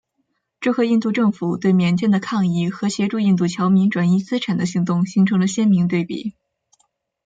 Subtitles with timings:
[0.59, 6.33] 这和印度政府对缅甸的抗议和协助印度侨民转移资产的行动形成了鲜明对比。